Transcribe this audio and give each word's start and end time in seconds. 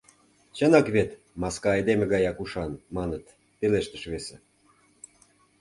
Чынак 0.57 0.87
вет, 0.95 1.09
маска 1.41 1.69
айдеме 1.75 2.05
гаяк 2.13 2.37
ушан, 2.43 2.71
маныт,— 2.95 3.25
пелештыш 3.59 4.03
весе. 4.11 4.35